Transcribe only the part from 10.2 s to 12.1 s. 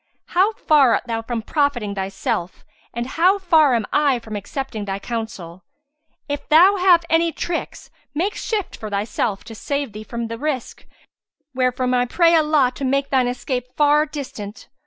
the risk, wherefrom I